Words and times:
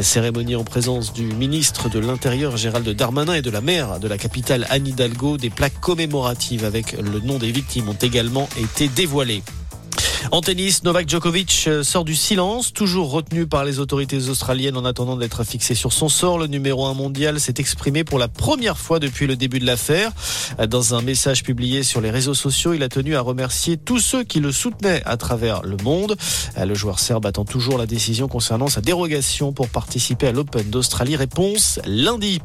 Cérémonie 0.00 0.56
en 0.56 0.64
présence 0.64 1.12
du 1.12 1.24
ministre 1.24 1.90
de 1.90 1.98
l'Intérieur 1.98 2.56
Gérald 2.56 2.88
Darmanin 2.88 3.34
et 3.34 3.42
de 3.42 3.50
la 3.50 3.60
maire 3.60 4.00
de 4.00 4.08
la 4.08 4.16
capitale 4.16 4.66
Anne 4.70 4.86
Hidalgo. 4.86 5.36
Des 5.36 5.50
plaques 5.50 5.78
commémoratives 5.78 6.64
avec 6.64 6.92
le 6.92 7.20
nom 7.20 7.36
des 7.36 7.52
victimes 7.52 7.90
ont 7.90 7.98
également 8.00 8.48
été 8.58 8.88
dévoilées. 8.88 9.42
En 10.32 10.40
tennis, 10.40 10.82
Novak 10.82 11.08
Djokovic 11.08 11.64
euh, 11.68 11.84
sort 11.84 12.04
du 12.04 12.16
silence, 12.16 12.72
toujours 12.72 13.10
retenu 13.10 13.46
par 13.46 13.64
les 13.64 13.78
autorités 13.78 14.28
australiennes 14.28 14.76
en 14.76 14.84
attendant 14.84 15.16
d'être 15.16 15.44
fixé 15.44 15.76
sur 15.76 15.92
son 15.92 16.08
sort. 16.08 16.38
Le 16.38 16.48
numéro 16.48 16.86
1 16.86 16.94
mondial 16.94 17.38
s'est 17.38 17.54
exprimé 17.58 18.02
pour 18.02 18.18
la 18.18 18.26
première 18.26 18.76
fois 18.76 18.98
depuis 18.98 19.28
le 19.28 19.36
début 19.36 19.60
de 19.60 19.66
l'affaire. 19.66 20.10
Dans 20.68 20.94
un 20.94 21.02
message 21.02 21.44
publié 21.44 21.84
sur 21.84 22.00
les 22.00 22.10
réseaux 22.10 22.34
sociaux, 22.34 22.74
il 22.74 22.82
a 22.82 22.88
tenu 22.88 23.14
à 23.14 23.20
remercier 23.20 23.76
tous 23.76 24.00
ceux 24.00 24.24
qui 24.24 24.40
le 24.40 24.50
soutenaient 24.50 25.02
à 25.04 25.16
travers 25.16 25.62
le 25.62 25.76
monde. 25.84 26.16
Le 26.56 26.74
joueur 26.74 26.98
serbe 26.98 27.26
attend 27.26 27.44
toujours 27.44 27.78
la 27.78 27.86
décision 27.86 28.26
concernant 28.26 28.68
sa 28.68 28.80
dérogation 28.80 29.52
pour 29.52 29.68
participer 29.68 30.26
à 30.28 30.32
l'Open 30.32 30.68
d'Australie. 30.70 31.16
Réponse 31.16 31.78
lundi. 31.86 32.40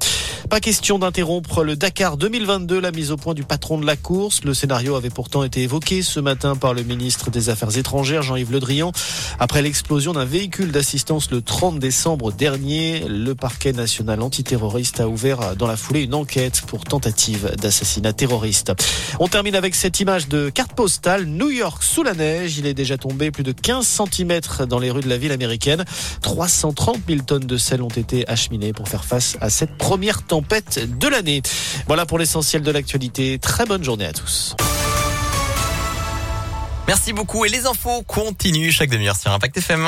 Pas 0.49 0.59
question 0.59 0.99
d'interrompre 0.99 1.63
le 1.63 1.75
Dakar 1.75 2.17
2022, 2.17 2.79
la 2.79 2.91
mise 2.91 3.11
au 3.11 3.17
point 3.17 3.33
du 3.33 3.43
patron 3.43 3.77
de 3.77 3.85
la 3.85 3.95
course. 3.95 4.43
Le 4.43 4.53
scénario 4.53 4.95
avait 4.95 5.09
pourtant 5.09 5.43
été 5.43 5.61
évoqué 5.61 6.01
ce 6.01 6.19
matin 6.19 6.55
par 6.55 6.73
le 6.73 6.83
ministre 6.83 7.31
des 7.31 7.49
Affaires 7.49 7.70
étrangères, 7.77 8.23
Jean-Yves 8.23 8.51
Le 8.51 8.59
Drian. 8.59 8.91
Après 9.39 9.61
l'explosion 9.61 10.13
d'un 10.13 10.25
véhicule 10.25 10.71
d'assistance 10.71 11.31
le 11.31 11.41
30 11.41 11.79
décembre 11.79 12.31
dernier, 12.31 13.03
le 13.07 13.33
parquet 13.35 13.73
national 13.73 14.21
antiterroriste 14.21 14.99
a 14.99 15.07
ouvert 15.07 15.55
dans 15.55 15.67
la 15.67 15.77
foulée 15.77 16.01
une 16.01 16.13
enquête 16.13 16.61
pour 16.67 16.83
tentative 16.83 17.55
d'assassinat 17.61 18.13
terroriste. 18.13 18.73
On 19.19 19.27
termine 19.27 19.55
avec 19.55 19.75
cette 19.75 19.99
image 19.99 20.27
de 20.27 20.49
carte 20.49 20.73
postale. 20.73 21.25
New 21.25 21.49
York 21.49 21.83
sous 21.83 22.03
la 22.03 22.13
neige. 22.13 22.57
Il 22.57 22.65
est 22.65 22.73
déjà 22.73 22.97
tombé 22.97 23.31
plus 23.31 23.43
de 23.43 23.51
15 23.51 23.85
cm 23.85 24.39
dans 24.67 24.79
les 24.79 24.91
rues 24.91 25.01
de 25.01 25.09
la 25.09 25.17
ville 25.17 25.31
américaine. 25.31 25.85
330 26.21 26.99
000 27.07 27.21
tonnes 27.21 27.45
de 27.45 27.57
sel 27.57 27.81
ont 27.81 27.87
été 27.87 28.27
acheminées 28.27 28.73
pour 28.73 28.87
faire 28.87 29.05
face 29.05 29.37
à 29.41 29.49
cette 29.49 29.77
première 29.77 30.23
tempête 30.23 30.79
de 30.99 31.07
l'année. 31.07 31.41
Voilà 31.87 32.05
pour 32.05 32.19
l'essentiel 32.19 32.61
de 32.61 32.71
l'actualité. 32.71 33.39
Très 33.39 33.65
bonne 33.65 33.83
journée 33.83 34.05
à 34.05 34.13
tous. 34.13 34.55
Merci 36.91 37.13
beaucoup 37.13 37.45
et 37.45 37.47
les 37.47 37.67
infos 37.67 38.03
continuent 38.03 38.69
chaque 38.69 38.89
demi-heure 38.89 39.15
sur 39.15 39.31
Impact 39.31 39.55
FM. 39.59 39.87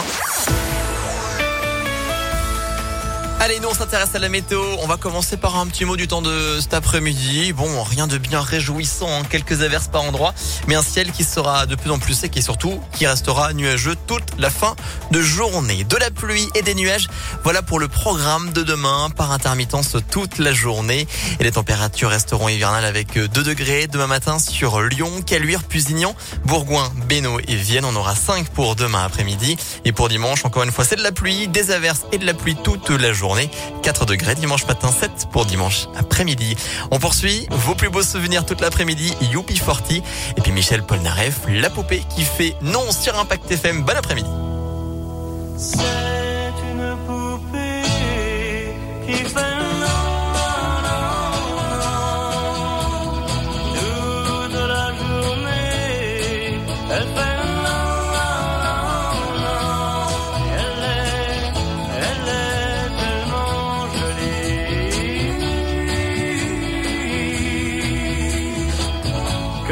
Allez, 3.44 3.60
nous 3.60 3.68
on 3.68 3.74
s'intéresse 3.74 4.16
à 4.16 4.20
la 4.20 4.30
météo. 4.30 4.64
On 4.80 4.88
va 4.88 4.96
commencer 4.96 5.36
par 5.36 5.58
un 5.58 5.68
petit 5.68 5.84
mot 5.84 5.98
du 5.98 6.08
temps 6.08 6.22
de 6.22 6.62
cet 6.62 6.74
après-midi. 6.74 7.52
Bon, 7.52 7.84
rien 7.84 8.08
de 8.08 8.18
bien 8.18 8.40
réjouissant, 8.40 9.10
hein. 9.10 9.24
quelques 9.30 9.64
averses 9.64 9.90
par 9.90 10.04
endroit, 10.04 10.34
mais 10.70 10.76
un 10.76 10.82
ciel 10.82 11.12
qui 11.12 11.26
sera 11.26 11.66
de 11.66 11.76
plus 11.76 11.92
en 11.92 12.00
plus 12.00 12.14
sec 12.14 12.38
et 12.38 12.42
surtout 12.42 12.80
qui 12.94 13.06
restera 13.06 13.52
nuageux 13.52 13.98
toute 14.08 14.24
la 14.38 14.50
fin 14.50 14.78
de 15.12 15.22
journée. 15.22 15.84
De 15.84 15.98
la 15.98 16.10
pluie 16.10 16.48
et 16.56 16.62
des 16.62 16.74
nuages, 16.74 17.10
voilà 17.44 17.62
pour 17.62 17.82
le 17.82 17.90
programme 17.90 18.54
de 18.54 18.64
demain 18.64 19.10
par 19.10 19.34
intermittence 19.34 19.98
toute 20.10 20.38
la 20.38 20.54
journée. 20.54 21.06
Et 21.42 21.44
les 21.44 21.52
températures 21.52 22.12
resteront 22.12 22.48
hivernales 22.48 22.86
avec 22.86 23.20
2 23.20 23.28
degrés 23.28 23.88
demain 23.88 24.08
matin 24.08 24.40
sur 24.40 24.80
Lyon, 24.80 25.22
Caluire, 25.22 25.66
Pusignan, 25.66 26.16
Bourgoin, 26.46 26.90
Bénaud 27.10 27.42
et 27.46 27.58
Vienne. 27.58 27.84
On 27.84 27.96
aura 27.98 28.16
5 28.16 28.48
pour 28.52 28.78
demain 28.78 29.04
après-midi. 29.04 29.58
Et 29.84 29.92
pour 29.92 30.08
dimanche, 30.08 30.46
encore 30.46 30.64
une 30.64 30.72
fois, 30.72 30.86
c'est 30.86 30.96
de 30.96 31.04
la 31.04 31.12
pluie, 31.12 31.50
des 31.50 31.72
averses 31.72 32.04
et 32.14 32.18
de 32.18 32.26
la 32.26 32.34
pluie 32.34 32.56
toute 32.64 32.90
la 32.90 33.12
journée. 33.12 33.33
4 33.82 34.06
degrés 34.06 34.36
dimanche 34.36 34.66
matin, 34.68 34.92
7 34.92 35.28
pour 35.32 35.46
dimanche 35.46 35.88
après-midi. 35.98 36.56
On 36.92 37.00
poursuit 37.00 37.48
vos 37.52 37.76
plus 37.76 37.90
beaux 37.90 38.04
souvenirs 38.04 38.46
toute 38.46 38.62
l'après-midi, 38.62 39.16
Youpi 39.32 39.58
Forti. 39.58 40.04
Et 40.38 40.42
puis 40.42 40.52
Michel 40.52 40.84
Polnareff, 40.84 41.42
la 41.48 41.70
poupée 41.70 42.04
qui 42.16 42.24
fait 42.24 42.56
non 42.62 42.92
sur 42.92 43.18
Impact 43.18 43.52
FM. 43.52 43.84
Bon 43.84 43.96
après-midi. 43.98 44.30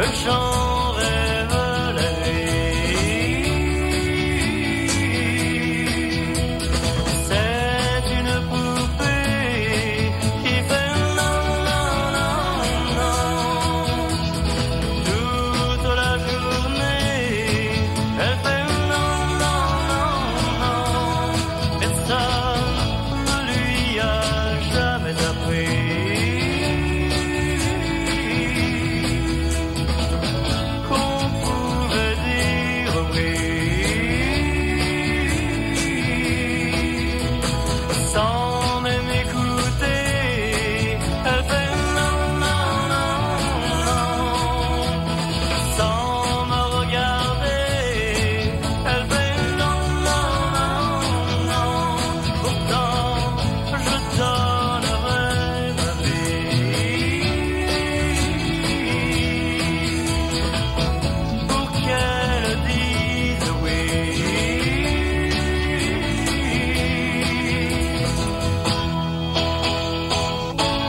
Elle 0.04 0.16
fait 0.16 0.61